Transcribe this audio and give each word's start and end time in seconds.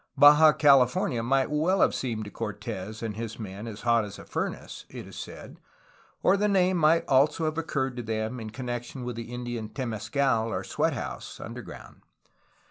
Baja 0.17 0.51
California 0.51 1.21
might 1.21 1.51
well 1.51 1.79
have 1.81 1.93
seemed 1.93 2.25
to 2.25 2.31
Cortes 2.31 3.03
and 3.03 3.15
his 3.15 3.37
men 3.37 3.67
as 3.67 3.81
hot 3.81 4.03
as 4.03 4.17
a 4.17 4.25
furnace, 4.25 4.83
it 4.89 5.05
is 5.05 5.15
said, 5.15 5.59
or 6.23 6.35
the 6.37 6.47
name 6.47 6.77
might 6.77 7.05
also 7.07 7.45
have 7.45 7.59
occurred 7.59 7.95
to 7.97 8.01
them 8.01 8.39
in 8.39 8.49
con 8.49 8.65
nection 8.65 9.03
with 9.03 9.15
the 9.15 9.31
Indian 9.31 9.69
temescal, 9.69 10.47
or 10.47 10.63
sweat 10.63 10.93
house, 10.93 11.39
under 11.39 11.61
ground. 11.61 12.01